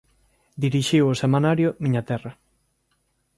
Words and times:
Dirixiu 0.63 1.03
o 1.07 1.19
semanario 1.23 1.69
"Miña 1.83 2.03
Terra". 2.09 2.31